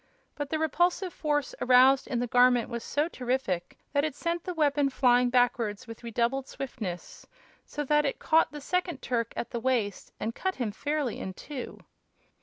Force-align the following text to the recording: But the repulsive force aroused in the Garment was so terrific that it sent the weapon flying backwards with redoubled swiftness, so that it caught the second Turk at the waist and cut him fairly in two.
But 0.33 0.49
the 0.49 0.57
repulsive 0.57 1.13
force 1.13 1.53
aroused 1.61 2.07
in 2.07 2.17
the 2.17 2.25
Garment 2.25 2.69
was 2.71 2.83
so 2.83 3.07
terrific 3.07 3.77
that 3.93 4.03
it 4.03 4.15
sent 4.15 4.43
the 4.45 4.53
weapon 4.55 4.89
flying 4.89 5.29
backwards 5.29 5.85
with 5.85 6.03
redoubled 6.03 6.47
swiftness, 6.47 7.27
so 7.65 7.83
that 7.83 8.03
it 8.03 8.17
caught 8.17 8.51
the 8.51 8.61
second 8.61 9.03
Turk 9.03 9.31
at 9.35 9.51
the 9.51 9.59
waist 9.59 10.11
and 10.19 10.33
cut 10.33 10.55
him 10.55 10.71
fairly 10.71 11.19
in 11.19 11.35
two. 11.35 11.81